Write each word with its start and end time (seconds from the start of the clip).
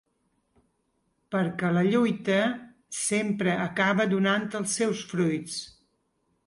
Perquè 1.35 1.69
la 1.75 1.83
lluita 1.89 2.39
sempre 3.03 3.55
acaba 3.69 4.11
donant 4.17 4.51
els 4.63 4.77
seus 4.81 5.05
fruits. 5.13 5.63